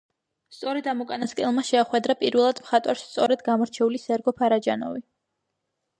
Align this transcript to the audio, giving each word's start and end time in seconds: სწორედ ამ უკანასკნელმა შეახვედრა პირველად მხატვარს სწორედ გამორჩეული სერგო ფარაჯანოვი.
სწორედ 0.53 0.87
ამ 0.93 1.03
უკანასკნელმა 1.05 1.65
შეახვედრა 1.67 2.17
პირველად 2.23 2.63
მხატვარს 2.65 3.05
სწორედ 3.11 3.47
გამორჩეული 3.51 4.03
სერგო 4.07 4.35
ფარაჯანოვი. 4.41 5.07